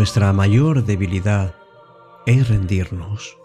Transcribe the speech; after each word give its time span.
Nuestra 0.00 0.32
mayor 0.32 0.86
debilidad 0.86 1.56
es 2.24 2.48
rendirnos. 2.48 3.36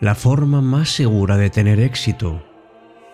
La 0.00 0.14
forma 0.14 0.60
más 0.60 0.90
segura 0.90 1.38
de 1.38 1.48
tener 1.48 1.80
éxito 1.80 2.42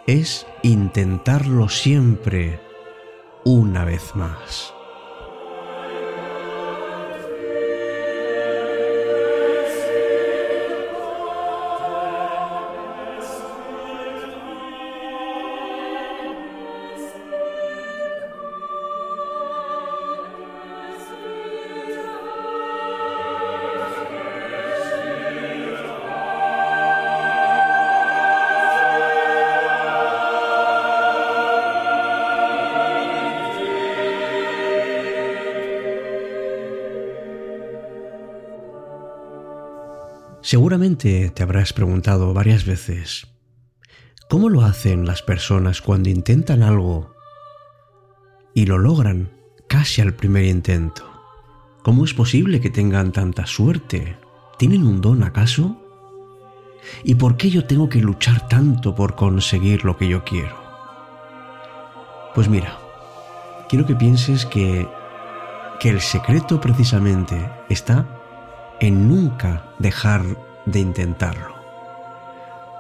es 0.09 0.45
intentarlo 0.65 1.69
siempre 1.69 2.61
una 3.45 3.85
vez 3.85 4.17
más. 4.17 4.75
Seguramente 40.43 41.31
te 41.31 41.45
habrás 41.45 41.73
preguntado 41.73 42.35
varias 42.35 42.67
veces, 42.67 43.29
¿cómo 44.29 44.49
lo 44.49 44.63
hacen 44.63 45.07
las 45.07 45.23
personas 45.23 45.81
cuando 45.81 46.09
intentan 46.09 46.65
algo 46.65 47.15
y 48.53 48.67
lo 48.67 48.77
logran 48.79 49.31
casi 49.69 50.01
al 50.01 50.15
primer 50.15 50.45
intento? 50.47 51.09
¿Cómo 51.85 52.05
es 52.05 52.13
posible 52.13 52.61
que 52.61 52.71
tengan 52.71 53.13
tanta 53.13 53.47
suerte? 53.47 54.17
¿Tienen 54.59 54.85
un 54.85 55.01
don 55.01 55.23
acaso? 55.23 55.81
¿Y 57.05 57.15
por 57.15 57.37
qué 57.37 57.49
yo 57.49 57.65
tengo 57.67 57.89
que 57.89 58.01
luchar 58.01 58.49
tanto 58.49 58.97
por 58.97 59.15
conseguir 59.15 59.85
lo 59.85 59.97
que 59.97 60.09
yo 60.09 60.25
quiero? 60.25 60.57
Pues 62.35 62.49
mira, 62.49 62.81
quiero 63.69 63.87
que 63.87 63.95
pienses 63.95 64.45
que, 64.45 64.89
que 65.79 65.91
el 65.91 66.01
secreto 66.01 66.61
precisamente 66.61 67.49
está 67.69 68.22
en 68.83 69.09
nunca 69.09 69.65
dejar 69.79 70.23
de 70.67 70.81
intentarlo. 70.81 71.55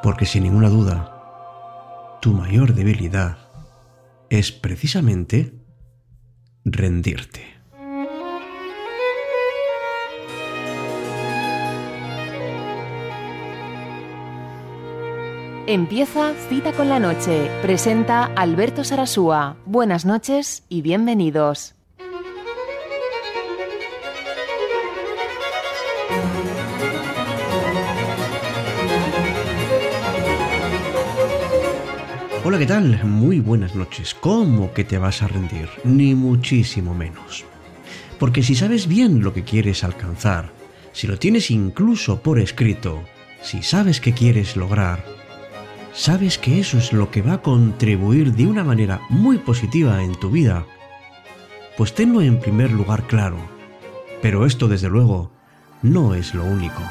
Porque 0.03 0.27
sin 0.27 0.43
ninguna 0.43 0.69
duda, 0.69 2.19
tu 2.21 2.33
mayor 2.33 2.75
debilidad 2.75 3.39
es 4.29 4.51
precisamente 4.51 5.53
rendirte. 6.65 7.43
Empieza 15.69 16.35
Cita 16.49 16.73
con 16.73 16.89
la 16.89 16.99
Noche. 16.99 17.49
Presenta 17.63 18.25
Alberto 18.25 18.83
Sarasúa. 18.83 19.57
Buenas 19.67 20.05
noches 20.05 20.65
y 20.69 20.83
bienvenidos. 20.83 21.77
Hola, 32.45 32.59
¿qué 32.59 32.67
tal? 32.67 33.05
Muy 33.05 33.39
buenas 33.39 33.77
noches. 33.77 34.17
¿Cómo 34.19 34.73
que 34.73 34.83
te 34.83 34.99
vas 34.99 35.23
a 35.23 35.29
rendir? 35.29 35.69
Ni 35.85 36.17
muchísimo 36.17 36.93
menos. 36.93 37.45
Porque 38.19 38.43
si 38.43 38.57
sabes 38.57 38.89
bien 38.89 39.23
lo 39.23 39.33
que 39.33 39.45
quieres 39.45 39.85
alcanzar, 39.85 40.51
si 40.91 41.07
lo 41.07 41.21
tienes 41.21 41.53
incluso 41.53 42.21
por 42.21 42.41
escrito, 42.41 43.01
si 43.43 43.63
sabes 43.63 44.01
qué 44.01 44.13
quieres 44.13 44.57
lograr, 44.57 45.05
sabes 45.93 46.37
que 46.37 46.59
eso 46.59 46.79
es 46.79 46.93
lo 46.93 47.13
que 47.13 47.23
va 47.23 47.35
a 47.35 47.43
contribuir 47.43 48.33
de 48.33 48.49
una 48.49 48.65
manera 48.65 49.03
muy 49.09 49.39
positiva 49.39 50.03
en 50.03 50.17
tu 50.17 50.29
vida, 50.29 50.67
pues 51.77 51.95
tenlo 51.95 52.23
en 52.23 52.41
primer 52.41 52.73
lugar 52.73 53.07
claro. 53.07 53.37
Pero 54.21 54.47
esto 54.47 54.67
desde 54.67 54.89
luego 54.89 55.31
no 55.81 56.17
es 56.17 56.35
lo 56.35 56.45
único. 56.45 56.83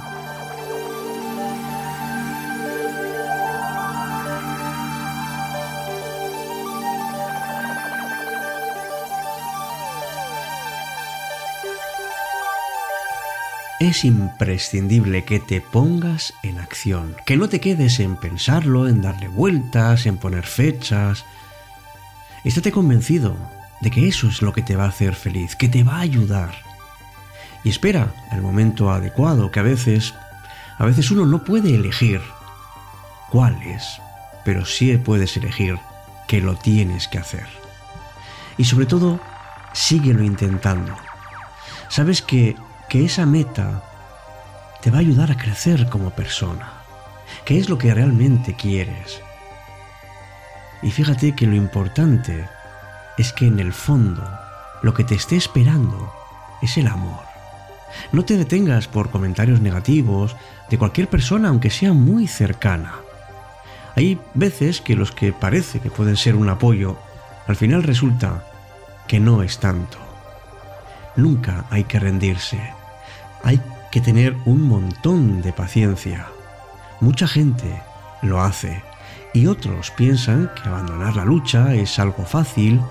Es 13.82 14.06
imprescindible 14.06 15.26
que 15.26 15.40
te 15.40 15.60
pongas 15.60 16.36
en 16.44 16.60
acción, 16.60 17.16
que 17.26 17.36
no 17.36 17.50
te 17.50 17.60
quedes 17.60 18.00
en 18.00 18.16
pensarlo, 18.16 18.88
en 18.88 19.02
darle 19.02 19.28
vueltas, 19.28 20.06
en 20.06 20.18
poner 20.18 20.46
fechas. 20.46 21.26
Estate 22.44 22.72
convencido 22.72 23.36
de 23.82 23.90
que 23.90 24.08
eso 24.08 24.28
es 24.28 24.44
lo 24.44 24.54
que 24.54 24.62
te 24.62 24.76
va 24.76 24.86
a 24.86 24.90
hacer 24.90 25.16
feliz, 25.16 25.56
que 25.56 25.68
te 25.68 25.84
va 25.84 25.96
a 25.96 26.02
ayudar. 26.02 26.54
Y 27.64 27.70
espera 27.70 28.14
el 28.32 28.44
momento 28.44 28.92
adecuado, 28.92 29.50
que 29.50 29.62
a 29.62 29.64
veces, 29.64 30.14
a 30.78 30.86
veces 30.86 31.10
uno 31.10 31.26
no 31.26 31.44
puede 31.44 31.74
elegir 31.74 32.22
cuál 33.32 33.60
es, 33.64 34.00
pero 34.46 34.64
sí 34.64 34.96
puedes 34.98 35.36
elegir 35.38 35.80
que 36.28 36.40
lo 36.40 36.56
tienes 36.56 37.08
que 37.08 37.18
hacer. 37.18 37.48
Y 38.60 38.66
sobre 38.66 38.86
todo, 38.86 39.20
síguelo 39.74 40.24
intentando. 40.24 40.96
Sabes 41.90 42.22
que 42.22 42.56
que 42.92 43.06
esa 43.06 43.26
meta 43.26 43.82
te 44.82 44.92
va 44.92 44.98
a 44.98 45.00
ayudar 45.00 45.32
a 45.32 45.38
crecer 45.38 45.88
como 45.88 46.10
persona, 46.10 46.74
que 47.46 47.58
es 47.58 47.70
lo 47.70 47.78
que 47.78 47.94
realmente 47.94 48.54
quieres. 48.54 49.22
Y 50.82 50.92
fíjate 50.92 51.34
que 51.34 51.48
lo 51.48 51.56
importante 51.56 52.50
es 53.18 53.32
que 53.32 53.46
en 53.46 53.62
el 53.62 53.72
fondo 53.72 54.30
lo 54.82 54.94
que 54.94 55.06
te 55.06 55.16
esté 55.16 55.38
esperando 55.38 56.12
es 56.62 56.76
el 56.76 56.88
amor. 56.88 57.22
No 58.12 58.26
te 58.26 58.36
detengas 58.36 58.90
por 58.90 59.10
comentarios 59.10 59.62
negativos 59.62 60.36
de 60.70 60.78
cualquier 60.78 61.08
persona, 61.08 61.48
aunque 61.48 61.70
sea 61.70 61.94
muy 61.94 62.28
cercana. 62.28 62.96
Hay 63.96 64.20
veces 64.34 64.82
que 64.82 64.98
los 64.98 65.14
que 65.14 65.32
parece 65.32 65.80
que 65.80 65.92
pueden 65.92 66.18
ser 66.18 66.36
un 66.36 66.50
apoyo, 66.50 66.98
al 67.48 67.56
final 67.56 67.84
resulta 67.84 68.44
que 69.08 69.22
no 69.22 69.44
es 69.44 69.60
tanto. 69.60 69.98
Nunca 71.16 71.64
hay 71.70 71.86
que 71.86 71.98
rendirse 71.98 72.81
hay 73.44 73.62
que 73.92 74.02
tener 74.02 74.36
un 74.46 74.62
montón 74.64 75.42
de 75.42 75.54
paciencia. 75.54 76.28
Mucha 77.00 77.28
gente 77.28 77.82
lo 78.22 78.42
hace 78.42 78.84
y 79.34 79.48
otros 79.48 79.92
piensan 79.92 80.52
que 80.56 80.70
abandonar 80.70 81.16
la 81.16 81.26
lucha 81.26 81.74
es 81.74 82.00
algo 82.00 82.26
fácil 82.26 82.82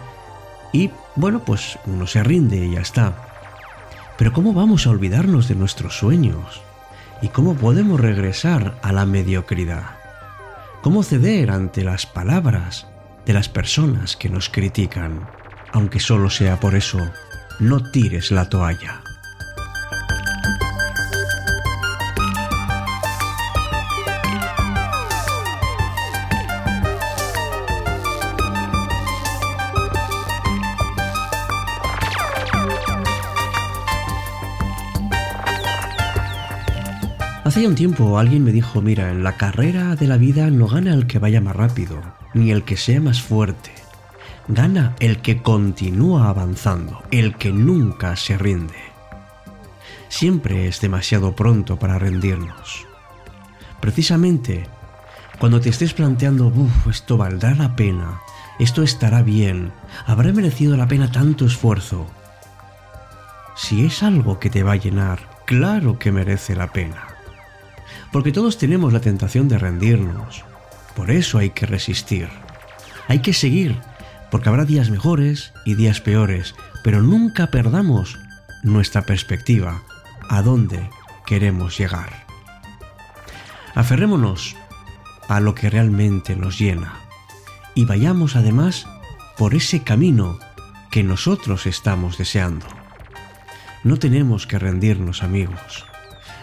y 0.73 0.91
bueno, 1.17 1.41
pues 1.41 1.79
uno 1.87 2.07
se 2.07 2.23
rinde 2.23 2.57
y 2.57 2.73
ya 2.73 2.81
está. 2.81 3.15
Pero 4.17 4.33
¿cómo 4.33 4.53
vamos 4.53 4.87
a 4.87 4.91
olvidarnos 4.91 5.49
de 5.49 5.55
nuestros 5.55 5.97
sueños? 5.97 6.63
¿Y 7.23 7.29
cómo 7.29 7.55
podemos 7.55 8.01
regresar 8.01 8.79
a 8.83 8.93
la 8.93 9.07
mediocridad? 9.07 9.85
¿Cómo 10.83 11.03
ceder 11.03 11.51
ante 11.51 11.85
las 11.85 12.07
palabras 12.07 12.87
de 13.27 13.35
las 13.35 13.49
personas 13.49 14.17
que 14.17 14.31
nos 14.31 14.49
critican? 14.49 15.29
Aunque 15.73 16.01
solo 16.01 16.31
sea 16.31 16.59
por 16.59 16.75
eso, 16.75 16.99
no 17.59 17.91
tires 17.91 18.31
la 18.31 18.49
toalla. 18.49 19.03
Hace 37.51 37.67
un 37.67 37.75
tiempo 37.75 38.17
alguien 38.17 38.45
me 38.45 38.53
dijo, 38.53 38.81
mira, 38.81 39.11
en 39.11 39.25
la 39.25 39.37
carrera 39.37 39.97
de 39.97 40.07
la 40.07 40.19
vida 40.19 40.49
no 40.51 40.69
gana 40.69 40.95
el 40.95 41.09
que 41.09 41.19
vaya 41.19 41.41
más 41.41 41.57
rápido, 41.57 42.01
ni 42.33 42.53
el 42.53 42.63
que 42.63 42.77
sea 42.77 43.01
más 43.01 43.23
fuerte. 43.23 43.73
Gana 44.47 44.95
el 45.01 45.21
que 45.21 45.43
continúa 45.43 46.29
avanzando, 46.29 47.03
el 47.11 47.35
que 47.35 47.51
nunca 47.51 48.15
se 48.15 48.39
rinde. 48.39 48.77
Siempre 50.09 50.69
es 50.69 50.81
demasiado 50.81 51.35
pronto 51.35 51.77
para 51.77 51.99
rendirnos. 51.99 52.87
Precisamente, 53.81 54.69
cuando 55.41 55.61
te 55.61 55.71
estés 55.71 55.93
planteando, 55.93 56.47
uff, 56.47 56.87
esto 56.87 57.17
valdrá 57.17 57.57
la 57.57 57.75
pena, 57.75 58.21
esto 58.61 58.85
estará 58.85 59.23
bien, 59.23 59.73
habrá 60.07 60.33
merecido 60.33 60.77
la 60.77 60.87
pena 60.87 61.11
tanto 61.11 61.47
esfuerzo. 61.47 62.07
Si 63.57 63.85
es 63.85 64.05
algo 64.05 64.39
que 64.39 64.51
te 64.51 64.63
va 64.63 64.75
a 64.75 64.77
llenar, 64.77 65.43
claro 65.47 65.99
que 65.99 66.13
merece 66.13 66.55
la 66.55 66.69
pena 66.69 67.10
porque 68.13 68.33
todos 68.33 68.59
tenemos 68.59 68.93
la 68.93 69.01
tentación 69.01 69.49
de 69.49 69.59
rendirnos. 69.59 70.45
Por 70.97 71.11
eso 71.11 71.39
hay 71.39 71.51
que 71.51 71.67
resistir. 71.67 72.29
Hay 73.09 73.21
que 73.21 73.33
seguir, 73.33 73.77
porque 74.31 74.49
habrá 74.49 74.65
días 74.65 74.91
mejores 74.91 75.53
y 75.65 75.75
días 75.75 76.01
peores, 76.01 76.55
pero 76.83 77.03
nunca 77.03 77.49
perdamos 77.49 78.19
nuestra 78.63 79.03
perspectiva, 79.03 79.83
a 80.29 80.43
dónde 80.43 80.91
queremos 81.27 81.79
llegar. 81.79 82.25
Aferrémonos 83.75 84.57
a 85.29 85.41
lo 85.41 85.55
que 85.55 85.71
realmente 85.71 86.37
nos 86.37 86.59
llena 86.59 86.95
y 87.75 87.85
vayamos 87.85 88.37
además 88.37 88.87
por 89.39 89.55
ese 89.55 89.83
camino 89.83 90.39
que 90.91 91.03
nosotros 91.03 91.67
estamos 91.67 92.19
deseando. 92.19 92.67
No 93.85 93.97
tenemos 93.99 94.47
que 94.47 94.59
rendirnos 94.59 95.23
amigos, 95.23 95.87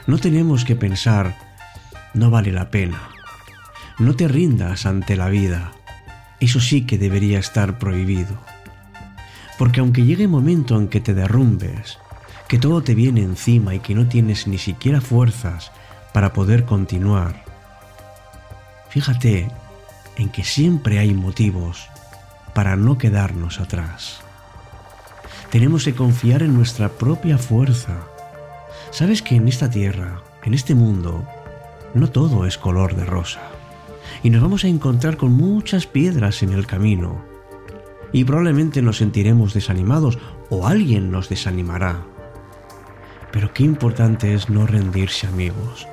no 0.07 0.17
tenemos 0.17 0.65
que 0.65 0.75
pensar, 0.75 1.46
no 2.13 2.29
vale 2.29 2.51
la 2.51 2.69
pena, 2.69 3.09
no 3.99 4.15
te 4.15 4.27
rindas 4.27 4.85
ante 4.85 5.15
la 5.15 5.29
vida, 5.29 5.71
eso 6.39 6.59
sí 6.59 6.85
que 6.85 6.97
debería 6.97 7.39
estar 7.39 7.79
prohibido. 7.79 8.37
Porque 9.57 9.79
aunque 9.79 10.03
llegue 10.03 10.23
el 10.23 10.29
momento 10.29 10.77
en 10.77 10.87
que 10.87 11.01
te 11.01 11.13
derrumbes, 11.13 11.97
que 12.47 12.59
todo 12.59 12.83
te 12.83 12.95
viene 12.95 13.21
encima 13.21 13.73
y 13.73 13.79
que 13.79 13.95
no 13.95 14.07
tienes 14.07 14.47
ni 14.47 14.57
siquiera 14.57 15.01
fuerzas 15.01 15.71
para 16.13 16.33
poder 16.33 16.65
continuar, 16.65 17.43
fíjate 18.89 19.49
en 20.15 20.29
que 20.29 20.43
siempre 20.43 20.99
hay 20.99 21.13
motivos 21.13 21.89
para 22.53 22.75
no 22.75 22.97
quedarnos 22.97 23.59
atrás. 23.59 24.21
Tenemos 25.49 25.85
que 25.85 25.95
confiar 25.95 26.43
en 26.43 26.53
nuestra 26.53 26.89
propia 26.89 27.37
fuerza. 27.37 27.97
Sabes 28.91 29.21
que 29.21 29.35
en 29.35 29.47
esta 29.47 29.69
tierra, 29.69 30.21
en 30.43 30.53
este 30.53 30.75
mundo, 30.75 31.27
no 31.93 32.09
todo 32.09 32.45
es 32.45 32.57
color 32.57 32.95
de 32.95 33.05
rosa. 33.05 33.41
Y 34.23 34.29
nos 34.29 34.41
vamos 34.41 34.63
a 34.63 34.67
encontrar 34.67 35.17
con 35.17 35.33
muchas 35.33 35.87
piedras 35.87 36.43
en 36.43 36.51
el 36.51 36.65
camino. 36.65 37.21
Y 38.11 38.23
probablemente 38.23 38.81
nos 38.81 38.97
sentiremos 38.97 39.53
desanimados 39.53 40.17
o 40.49 40.67
alguien 40.67 41.11
nos 41.11 41.29
desanimará. 41.29 42.03
Pero 43.31 43.53
qué 43.53 43.63
importante 43.63 44.33
es 44.33 44.49
no 44.49 44.65
rendirse 44.65 45.27
amigos, 45.27 45.87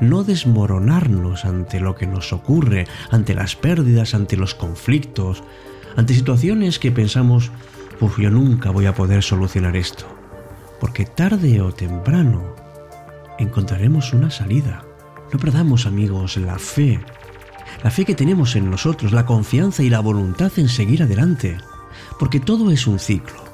no 0.00 0.24
desmoronarnos 0.24 1.44
ante 1.44 1.80
lo 1.80 1.94
que 1.94 2.06
nos 2.06 2.32
ocurre, 2.32 2.86
ante 3.10 3.34
las 3.34 3.56
pérdidas, 3.56 4.14
ante 4.14 4.36
los 4.36 4.54
conflictos, 4.54 5.42
ante 5.96 6.14
situaciones 6.14 6.78
que 6.78 6.90
pensamos, 6.90 7.50
uff, 8.00 8.18
yo 8.18 8.30
nunca 8.30 8.70
voy 8.70 8.86
a 8.86 8.94
poder 8.94 9.22
solucionar 9.22 9.76
esto, 9.76 10.06
porque 10.80 11.06
tarde 11.06 11.60
o 11.62 11.72
temprano 11.72 12.54
encontraremos 13.38 14.12
una 14.12 14.30
salida. 14.30 14.84
No 15.32 15.38
perdamos 15.38 15.86
amigos 15.86 16.36
la 16.36 16.58
fe, 16.58 17.00
la 17.84 17.90
fe 17.90 18.04
que 18.04 18.14
tenemos 18.14 18.56
en 18.56 18.70
nosotros, 18.70 19.12
la 19.12 19.26
confianza 19.26 19.82
y 19.82 19.90
la 19.90 20.00
voluntad 20.00 20.50
en 20.56 20.68
seguir 20.68 21.02
adelante, 21.02 21.56
porque 22.18 22.40
todo 22.40 22.70
es 22.70 22.86
un 22.86 22.98
ciclo. 22.98 23.44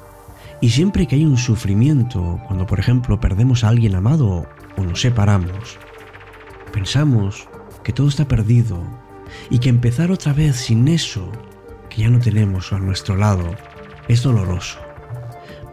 Y 0.59 0.71
siempre 0.71 1.07
que 1.07 1.15
hay 1.15 1.25
un 1.25 1.37
sufrimiento, 1.37 2.39
cuando 2.47 2.65
por 2.65 2.79
ejemplo 2.79 3.19
perdemos 3.19 3.63
a 3.63 3.69
alguien 3.69 3.95
amado 3.95 4.47
o 4.75 4.83
nos 4.83 5.01
separamos, 5.01 5.77
pensamos 6.73 7.47
que 7.83 7.93
todo 7.93 8.07
está 8.07 8.27
perdido 8.27 8.81
y 9.49 9.59
que 9.59 9.69
empezar 9.69 10.11
otra 10.11 10.33
vez 10.33 10.55
sin 10.55 10.87
eso 10.87 11.31
que 11.89 12.01
ya 12.01 12.09
no 12.09 12.19
tenemos 12.19 12.73
a 12.73 12.79
nuestro 12.79 13.15
lado 13.15 13.51
es 14.07 14.23
doloroso. 14.23 14.79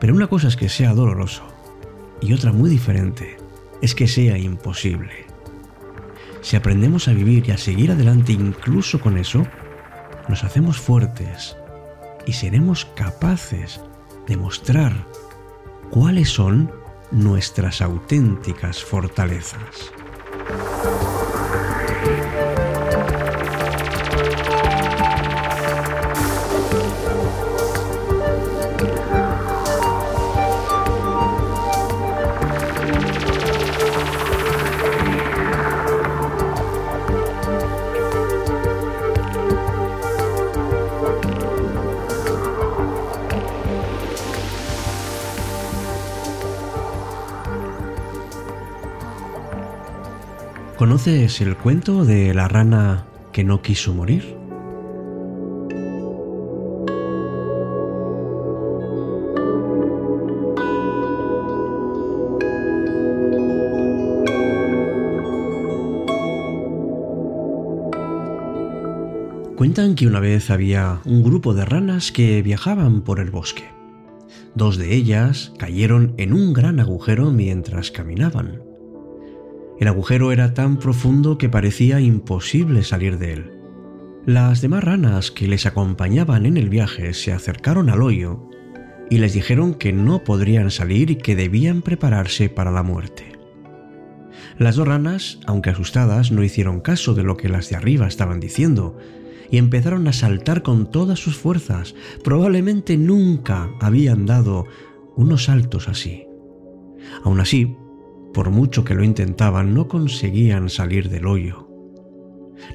Pero 0.01 0.15
una 0.15 0.27
cosa 0.27 0.49
es 0.49 0.57
que 0.57 0.69
sea 0.69 0.93
doloroso 0.93 1.45
y 2.21 2.35
otra 2.35 2.53
muy 2.53 2.69
diferente 2.69 3.39
es 3.81 3.95
que 3.95 4.07
sea 4.07 4.37
imposible. 4.37 5.24
Si 6.45 6.57
aprendemos 6.57 7.09
a 7.09 7.15
vivir 7.15 7.49
y 7.49 7.53
a 7.53 7.57
seguir 7.57 7.91
adelante 7.91 8.33
incluso 8.33 9.01
con 9.01 9.17
eso, 9.17 9.47
nos 10.29 10.45
hacemos 10.45 10.79
fuertes 10.79 11.57
y 12.27 12.35
seremos 12.35 12.85
capaces 12.85 13.81
demostrar 14.27 14.93
cuáles 15.89 16.29
son 16.29 16.71
nuestras 17.11 17.81
auténticas 17.81 18.85
fortalezas. 18.85 19.91
¿Conoces 50.85 51.41
el 51.41 51.57
cuento 51.57 52.05
de 52.05 52.35
la 52.35 52.47
rana 52.47 53.07
que 53.33 53.43
no 53.43 53.63
quiso 53.63 53.95
morir? 53.95 54.37
Cuentan 69.57 69.95
que 69.95 70.07
una 70.07 70.21
vez 70.21 70.51
había 70.51 71.01
un 71.07 71.23
grupo 71.23 71.55
de 71.55 71.65
ranas 71.65 72.13
que 72.13 72.43
viajaban 72.43 73.01
por 73.01 73.21
el 73.21 73.31
bosque. 73.31 73.71
Dos 74.55 74.77
de 74.77 74.95
ellas 74.95 75.55
cayeron 75.59 76.13
en 76.19 76.35
un 76.35 76.53
gran 76.53 76.79
agujero 76.79 77.31
mientras 77.31 77.91
caminaban. 77.91 78.74
El 79.79 79.89
agujero 79.89 80.33
era 80.33 80.55
tan 80.55 80.79
profundo 80.79 81.37
que 81.37 81.49
parecía 81.49 82.01
imposible 82.01 82.85
salir 82.85 83.19
de 83.19 83.33
él. 83.33 83.51
Las 84.27 84.61
demás 84.61 84.85
ranas 84.85 85.31
que 85.31 85.49
les 85.49 85.67
acompañaban 85.67 86.47
en 86.47 86.57
el 86.57 86.69
viaje 86.69 87.13
se 87.13 87.33
acercaron 87.33 87.91
al 87.91 88.03
hoyo 88.03 88.49
y 89.11 89.19
les 89.19 89.35
dijeron 89.35 89.75
que 89.75 89.93
no 89.93 90.25
podrían 90.25 90.71
salir 90.71 91.11
y 91.11 91.17
que 91.17 91.37
debían 91.37 91.83
prepararse 91.83 92.49
para 92.49 92.71
la 92.71 92.83
muerte. 92.83 93.33
Las 94.59 94.77
dos 94.77 94.87
ranas, 94.87 95.41
aunque 95.47 95.71
asustadas, 95.71 96.31
no 96.31 96.43
hicieron 96.43 96.81
caso 96.81 97.15
de 97.15 97.25
lo 97.25 97.37
que 97.37 97.49
las 97.49 97.69
de 97.69 97.77
arriba 97.77 98.07
estaban 98.07 98.41
diciendo 98.41 98.97
y 99.51 99.59
empezaron 99.59 100.07
a 100.09 100.13
saltar 100.13 100.63
con 100.63 100.91
todas 100.91 101.19
sus 101.19 101.37
fuerzas. 101.37 101.95
Probablemente 102.23 102.97
nunca 102.97 103.71
habían 103.81 104.27
dado 104.27 104.67
unos 105.17 105.45
saltos 105.45 105.89
así. 105.89 106.27
Aún 107.25 107.41
así, 107.41 107.77
por 108.35 108.51
mucho 108.51 108.85
que 108.85 108.95
lo 108.95 109.05
intentaban, 109.05 109.73
no 109.73 109.89
conseguían 109.89 110.69
salir 110.69 111.09
del 111.09 111.27
hoyo. 111.27 111.69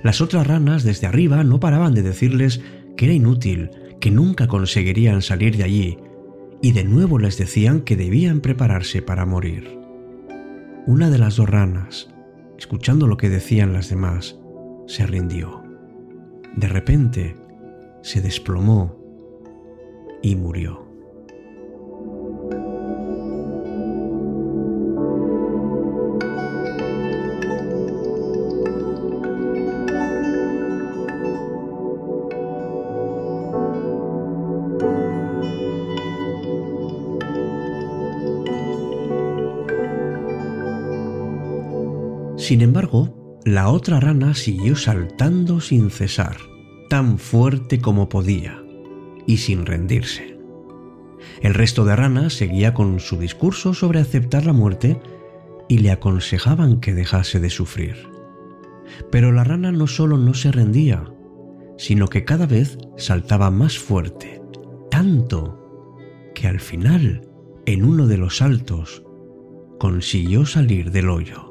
Las 0.03 0.21
otras 0.21 0.47
ranas 0.47 0.83
desde 0.83 1.05
arriba 1.05 1.43
no 1.43 1.59
paraban 1.59 1.93
de 1.93 2.01
decirles 2.01 2.61
que 2.97 3.05
era 3.05 3.13
inútil, 3.13 3.69
que 3.99 4.09
nunca 4.09 4.47
conseguirían 4.47 5.21
salir 5.21 5.57
de 5.57 5.63
allí, 5.65 5.97
y 6.61 6.71
de 6.71 6.83
nuevo 6.83 7.19
les 7.19 7.37
decían 7.37 7.81
que 7.81 7.95
debían 7.95 8.39
prepararse 8.41 9.01
para 9.01 9.25
morir. 9.25 9.77
Una 10.87 11.09
de 11.09 11.17
las 11.17 11.35
dos 11.35 11.49
ranas, 11.49 12.09
escuchando 12.57 13.05
lo 13.05 13.17
que 13.17 13.29
decían 13.29 13.73
las 13.73 13.89
demás, 13.89 14.37
se 14.87 15.05
rindió. 15.05 15.63
De 16.55 16.67
repente, 16.67 17.35
se 18.01 18.21
desplomó 18.21 18.97
y 20.21 20.35
murió. 20.35 20.88
Sin 42.49 42.61
embargo, 42.61 43.39
la 43.45 43.69
otra 43.69 43.99
rana 43.99 44.33
siguió 44.33 44.75
saltando 44.75 45.61
sin 45.61 45.91
cesar, 45.91 46.37
tan 46.89 47.19
fuerte 47.19 47.79
como 47.79 48.09
podía, 48.09 48.63
y 49.27 49.37
sin 49.37 49.67
rendirse. 49.67 50.35
El 51.41 51.53
resto 51.53 51.85
de 51.85 51.95
ranas 51.95 52.33
seguía 52.33 52.73
con 52.73 52.99
su 52.99 53.19
discurso 53.19 53.75
sobre 53.75 53.99
aceptar 53.99 54.47
la 54.47 54.53
muerte 54.53 54.99
y 55.67 55.77
le 55.77 55.91
aconsejaban 55.91 56.79
que 56.79 56.95
dejase 56.95 57.39
de 57.39 57.51
sufrir. 57.51 58.09
Pero 59.11 59.31
la 59.31 59.43
rana 59.43 59.71
no 59.71 59.85
solo 59.85 60.17
no 60.17 60.33
se 60.33 60.51
rendía, 60.51 61.03
sino 61.77 62.07
que 62.07 62.25
cada 62.25 62.47
vez 62.47 62.79
saltaba 62.97 63.51
más 63.51 63.77
fuerte, 63.77 64.41
tanto 64.89 65.93
que 66.33 66.47
al 66.47 66.59
final, 66.59 67.29
en 67.67 67.85
uno 67.85 68.07
de 68.07 68.17
los 68.17 68.37
saltos, 68.37 69.03
consiguió 69.77 70.47
salir 70.47 70.89
del 70.89 71.11
hoyo. 71.11 71.48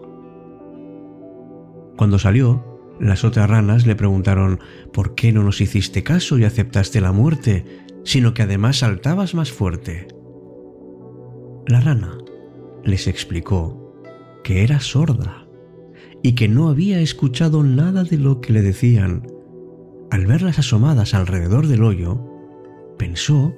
Cuando 1.99 2.21
salió, 2.21 2.97
las 3.00 3.25
otras 3.25 3.50
ranas 3.50 3.85
le 3.85 3.97
preguntaron 3.97 4.61
¿por 4.93 5.17
qué 5.17 5.33
no 5.33 5.43
nos 5.43 5.61
hiciste 5.61 6.05
caso 6.05 6.38
y 6.38 6.45
aceptaste 6.45 7.00
la 7.00 7.11
muerte, 7.11 7.64
sino 8.05 8.35
que 8.35 8.43
además 8.43 8.78
saltabas 8.78 9.35
más 9.35 9.50
fuerte? 9.50 10.07
La 11.67 11.81
rana 11.81 12.17
les 12.85 13.09
explicó 13.09 14.00
que 14.45 14.62
era 14.62 14.78
sorda 14.78 15.49
y 16.23 16.37
que 16.37 16.47
no 16.47 16.69
había 16.69 17.00
escuchado 17.00 17.64
nada 17.64 18.05
de 18.05 18.17
lo 18.17 18.40
que 18.40 18.52
le 18.52 18.62
decían. 18.62 19.26
Al 20.12 20.25
verlas 20.26 20.61
asomadas 20.61 21.14
alrededor 21.14 21.67
del 21.67 21.83
hoyo, 21.83 22.25
pensó 22.97 23.57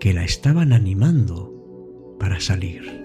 que 0.00 0.14
la 0.14 0.24
estaban 0.24 0.72
animando 0.72 2.16
para 2.18 2.40
salir. 2.40 3.01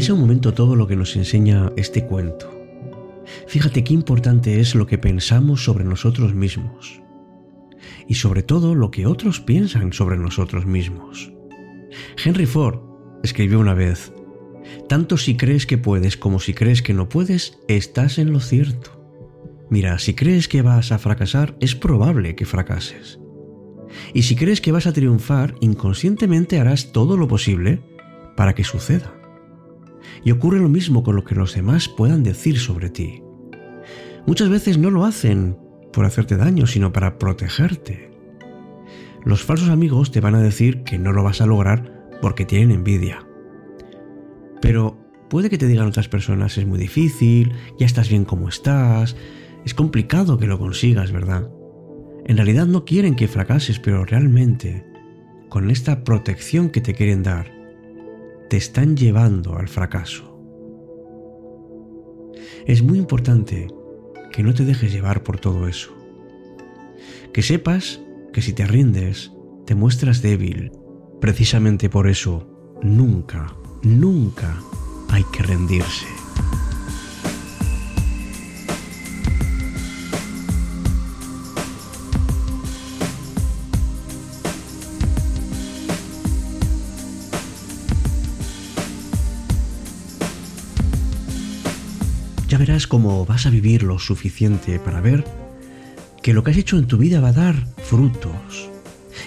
Piensa 0.00 0.14
un 0.14 0.20
momento 0.20 0.54
todo 0.54 0.76
lo 0.76 0.86
que 0.86 0.96
nos 0.96 1.14
enseña 1.14 1.72
este 1.76 2.06
cuento. 2.06 2.50
Fíjate 3.46 3.84
qué 3.84 3.92
importante 3.92 4.58
es 4.58 4.74
lo 4.74 4.86
que 4.86 4.96
pensamos 4.96 5.62
sobre 5.62 5.84
nosotros 5.84 6.34
mismos 6.34 7.02
y 8.08 8.14
sobre 8.14 8.42
todo 8.42 8.74
lo 8.74 8.90
que 8.90 9.04
otros 9.04 9.40
piensan 9.40 9.92
sobre 9.92 10.16
nosotros 10.16 10.64
mismos. 10.64 11.30
Henry 12.24 12.46
Ford 12.46 12.80
escribió 13.22 13.60
una 13.60 13.74
vez, 13.74 14.10
tanto 14.88 15.18
si 15.18 15.36
crees 15.36 15.66
que 15.66 15.76
puedes 15.76 16.16
como 16.16 16.40
si 16.40 16.54
crees 16.54 16.80
que 16.80 16.94
no 16.94 17.10
puedes, 17.10 17.58
estás 17.68 18.16
en 18.16 18.32
lo 18.32 18.40
cierto. 18.40 18.98
Mira, 19.68 19.98
si 19.98 20.14
crees 20.14 20.48
que 20.48 20.62
vas 20.62 20.92
a 20.92 20.98
fracasar, 20.98 21.58
es 21.60 21.74
probable 21.74 22.36
que 22.36 22.46
fracases. 22.46 23.20
Y 24.14 24.22
si 24.22 24.34
crees 24.34 24.62
que 24.62 24.72
vas 24.72 24.86
a 24.86 24.94
triunfar, 24.94 25.56
inconscientemente 25.60 26.58
harás 26.58 26.90
todo 26.90 27.18
lo 27.18 27.28
posible 27.28 27.82
para 28.34 28.54
que 28.54 28.64
suceda. 28.64 29.19
Y 30.24 30.30
ocurre 30.30 30.58
lo 30.58 30.68
mismo 30.68 31.02
con 31.02 31.16
lo 31.16 31.24
que 31.24 31.34
los 31.34 31.54
demás 31.54 31.88
puedan 31.88 32.22
decir 32.22 32.58
sobre 32.58 32.90
ti. 32.90 33.22
Muchas 34.26 34.48
veces 34.48 34.78
no 34.78 34.90
lo 34.90 35.04
hacen 35.04 35.56
por 35.92 36.04
hacerte 36.04 36.36
daño, 36.36 36.66
sino 36.66 36.92
para 36.92 37.18
protegerte. 37.18 38.10
Los 39.24 39.42
falsos 39.42 39.68
amigos 39.68 40.10
te 40.12 40.20
van 40.20 40.34
a 40.34 40.42
decir 40.42 40.82
que 40.82 40.98
no 40.98 41.12
lo 41.12 41.22
vas 41.22 41.40
a 41.40 41.46
lograr 41.46 42.08
porque 42.22 42.44
tienen 42.44 42.70
envidia. 42.70 43.26
Pero 44.60 44.98
puede 45.28 45.50
que 45.50 45.58
te 45.58 45.66
digan 45.66 45.86
otras 45.86 46.08
personas, 46.08 46.58
es 46.58 46.66
muy 46.66 46.78
difícil, 46.78 47.52
ya 47.78 47.86
estás 47.86 48.08
bien 48.08 48.24
como 48.24 48.48
estás, 48.48 49.16
es 49.64 49.74
complicado 49.74 50.38
que 50.38 50.46
lo 50.46 50.58
consigas, 50.58 51.12
¿verdad? 51.12 51.50
En 52.26 52.36
realidad 52.36 52.66
no 52.66 52.84
quieren 52.84 53.16
que 53.16 53.28
fracases, 53.28 53.78
pero 53.78 54.04
realmente, 54.04 54.86
con 55.48 55.70
esta 55.70 56.04
protección 56.04 56.70
que 56.70 56.80
te 56.80 56.94
quieren 56.94 57.22
dar, 57.22 57.59
te 58.50 58.56
están 58.56 58.96
llevando 58.96 59.56
al 59.56 59.68
fracaso. 59.68 60.36
Es 62.66 62.82
muy 62.82 62.98
importante 62.98 63.68
que 64.32 64.42
no 64.42 64.52
te 64.54 64.64
dejes 64.64 64.92
llevar 64.92 65.22
por 65.22 65.38
todo 65.38 65.68
eso. 65.68 65.92
Que 67.32 67.42
sepas 67.42 68.00
que 68.32 68.42
si 68.42 68.52
te 68.52 68.66
rindes, 68.66 69.30
te 69.66 69.76
muestras 69.76 70.20
débil. 70.20 70.72
Precisamente 71.20 71.88
por 71.88 72.08
eso, 72.08 72.76
nunca, 72.82 73.54
nunca 73.84 74.60
hay 75.10 75.22
que 75.32 75.44
rendirse. 75.44 76.19
Verás 92.60 92.86
cómo 92.86 93.24
vas 93.24 93.46
a 93.46 93.50
vivir 93.50 93.84
lo 93.84 93.98
suficiente 93.98 94.78
para 94.78 95.00
ver 95.00 95.24
que 96.22 96.34
lo 96.34 96.44
que 96.44 96.50
has 96.50 96.58
hecho 96.58 96.76
en 96.76 96.86
tu 96.86 96.98
vida 96.98 97.18
va 97.18 97.28
a 97.28 97.32
dar 97.32 97.66
frutos 97.78 98.68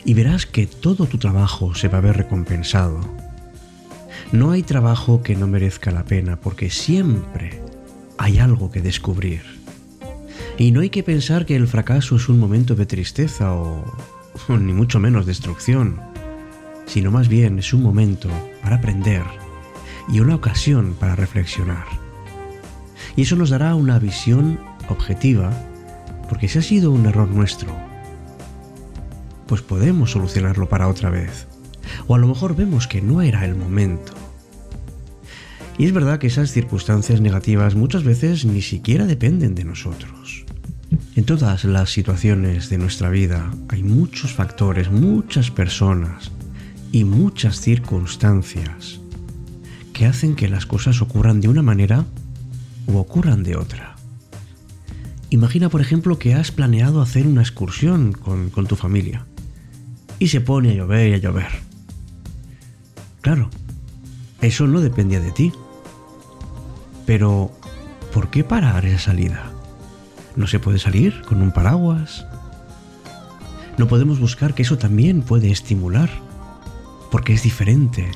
y 0.06 0.14
verás 0.14 0.46
que 0.46 0.68
todo 0.68 1.08
tu 1.08 1.18
trabajo 1.18 1.74
se 1.74 1.88
va 1.88 1.98
a 1.98 2.02
ver 2.02 2.16
recompensado. 2.16 3.00
No 4.32 4.52
hay 4.52 4.62
trabajo 4.62 5.24
que 5.24 5.36
no 5.36 5.48
merezca 5.48 5.90
la 5.90 6.06
pena 6.06 6.40
porque 6.40 6.70
siempre 6.70 7.60
hay 8.20 8.38
algo 8.38 8.70
que 8.70 8.82
descubrir. 8.82 9.42
Y 10.60 10.70
no 10.70 10.82
hay 10.82 10.92
que 10.92 11.02
pensar 11.02 11.48
que 11.48 11.56
el 11.56 11.68
fracaso 11.68 12.18
es 12.18 12.30
un 12.30 12.40
momento 12.40 12.76
de 12.76 12.86
tristeza 12.86 13.52
o, 13.54 13.84
ni 14.48 14.74
mucho 14.74 15.00
menos 15.00 15.26
destrucción, 15.26 16.00
sino 16.86 17.10
más 17.10 17.30
bien 17.30 17.58
es 17.58 17.74
un 17.74 17.82
momento 17.82 18.30
para 18.62 18.76
aprender 18.76 19.24
y 20.08 20.20
una 20.20 20.36
ocasión 20.36 20.96
para 21.00 21.16
reflexionar. 21.16 22.03
Y 23.16 23.24
eso 23.24 23.36
nos 23.36 23.50
dará 23.50 23.76
una 23.76 24.00
visión 24.00 24.60
objetiva, 24.90 25.52
porque 26.30 26.48
si 26.48 26.60
ha 26.60 26.62
sido 26.62 26.92
un 26.92 27.06
error 27.06 27.30
nuestro, 27.30 27.76
pues 29.48 29.62
podemos 29.62 30.12
solucionarlo 30.12 30.68
para 30.68 30.88
otra 30.88 31.10
vez. 31.10 31.48
O 32.08 32.16
a 32.16 32.18
lo 32.18 32.28
mejor 32.28 32.56
vemos 32.56 32.88
que 32.88 33.02
no 33.02 33.22
era 33.22 33.46
el 33.46 33.56
momento. 33.56 34.14
Y 35.78 35.86
es 35.86 35.94
verdad 35.94 36.20
que 36.20 36.28
esas 36.28 36.52
circunstancias 36.52 37.22
negativas 37.22 37.76
muchas 37.76 38.04
veces 38.04 38.46
ni 38.46 38.62
siquiera 38.62 39.06
dependen 39.06 39.56
de 39.56 39.64
nosotros. 39.64 40.46
En 41.16 41.26
todas 41.26 41.64
las 41.64 41.92
situaciones 41.92 42.70
de 42.70 42.78
nuestra 42.78 43.10
vida 43.10 43.52
hay 43.70 43.84
muchos 43.84 44.34
factores, 44.34 44.92
muchas 44.92 45.52
personas 45.52 46.32
y 46.92 47.04
muchas 47.04 47.60
circunstancias 47.60 49.00
que 49.94 50.06
hacen 50.06 50.36
que 50.36 50.50
las 50.50 50.66
cosas 50.66 51.02
ocurran 51.02 51.42
de 51.42 51.48
una 51.48 51.62
manera 51.62 52.06
o 52.88 52.98
ocurran 52.98 53.44
de 53.44 53.56
otra. 53.56 53.96
Imagina, 55.30 55.70
por 55.70 55.82
ejemplo, 55.82 56.20
que 56.20 56.36
has 56.36 56.52
planeado 56.52 57.02
hacer 57.02 57.26
una 57.26 57.42
excursión 57.42 58.12
con, 58.12 58.52
tu 58.68 58.76
familia 58.76 59.26
y 60.20 60.28
se 60.28 60.42
pone 60.42 60.70
a 60.70 60.74
llover 60.76 61.10
y 61.10 61.14
a 61.16 61.18
llover. 61.18 61.48
Claro, 63.22 63.50
eso 64.42 64.68
no 64.68 64.80
dependía 64.80 65.20
de 65.20 65.32
ti. 65.32 65.52
Pero, 67.08 67.52
¿por 68.14 68.30
qué 68.30 68.44
parar 68.44 68.86
esa 68.86 69.06
salida? 69.06 69.52
¿No 70.36 70.46
se 70.46 70.60
puede 70.60 70.78
salir 70.78 71.24
con 71.24 71.42
un 71.42 71.52
paraguas? 71.52 72.28
No 73.78 73.88
podemos 73.88 74.20
buscar 74.20 74.54
que 74.54 74.62
eso 74.62 74.78
también 74.78 75.24
puede 75.24 75.50
estimular, 75.52 76.12
porque 77.10 77.34
es 77.34 77.42
diferente, 77.42 78.12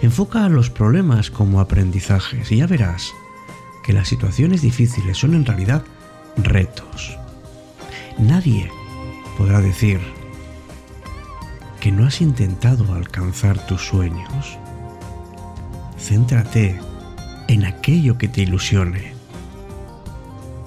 Enfoca 0.00 0.48
los 0.48 0.70
problemas 0.70 1.30
como 1.30 1.60
aprendizajes 1.60 2.52
y 2.52 2.58
ya 2.58 2.66
verás 2.66 3.12
que 3.82 3.92
las 3.92 4.06
situaciones 4.06 4.62
difíciles 4.62 5.18
son 5.18 5.34
en 5.34 5.44
realidad 5.44 5.82
retos. 6.36 7.18
Nadie 8.16 8.70
podrá 9.36 9.60
decir 9.60 10.00
que 11.80 11.90
no 11.90 12.06
has 12.06 12.20
intentado 12.20 12.94
alcanzar 12.94 13.64
tus 13.66 13.82
sueños. 13.82 14.58
Céntrate 15.98 16.78
en 17.48 17.64
aquello 17.64 18.18
que 18.18 18.28
te 18.28 18.42
ilusione, 18.42 19.14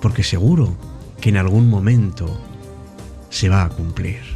porque 0.01 0.23
seguro 0.23 0.75
que 1.21 1.29
en 1.29 1.37
algún 1.37 1.69
momento 1.69 2.41
se 3.29 3.47
va 3.47 3.63
a 3.63 3.69
cumplir. 3.69 4.30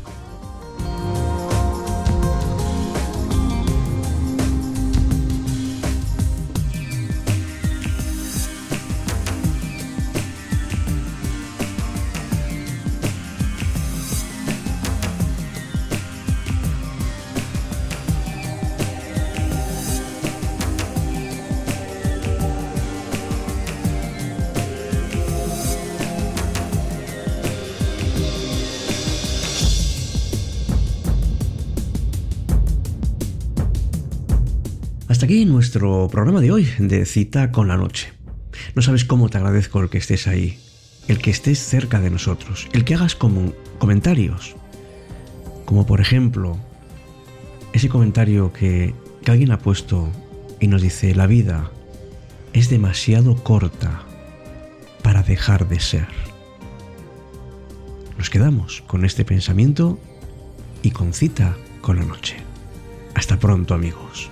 Aquí 35.25 35.43
nuestro 35.43 36.07
programa 36.07 36.39
de 36.39 36.51
hoy 36.51 36.69
de 36.77 37.03
cita 37.03 37.51
con 37.51 37.67
la 37.67 37.77
noche. 37.77 38.13
No 38.75 38.83
sabes 38.83 39.05
cómo 39.05 39.27
te 39.27 39.39
agradezco 39.39 39.81
el 39.81 39.89
que 39.89 39.97
estés 39.97 40.27
ahí, 40.27 40.59
el 41.07 41.17
que 41.17 41.31
estés 41.31 41.57
cerca 41.57 41.99
de 41.99 42.11
nosotros, 42.11 42.67
el 42.73 42.85
que 42.85 42.93
hagas 42.93 43.15
como 43.15 43.51
comentarios, 43.79 44.55
como 45.65 45.87
por 45.87 45.99
ejemplo 45.99 46.59
ese 47.73 47.89
comentario 47.89 48.53
que, 48.53 48.93
que 49.23 49.31
alguien 49.31 49.49
ha 49.49 49.57
puesto 49.57 50.11
y 50.59 50.67
nos 50.67 50.83
dice, 50.83 51.15
la 51.15 51.25
vida 51.25 51.71
es 52.53 52.69
demasiado 52.69 53.35
corta 53.35 54.03
para 55.01 55.23
dejar 55.23 55.67
de 55.67 55.79
ser. 55.79 56.07
Nos 58.15 58.29
quedamos 58.29 58.83
con 58.85 59.03
este 59.05 59.25
pensamiento 59.25 59.97
y 60.83 60.91
con 60.91 61.13
cita 61.13 61.57
con 61.81 61.95
la 61.95 62.05
noche. 62.05 62.35
Hasta 63.15 63.39
pronto 63.39 63.73
amigos. 63.73 64.29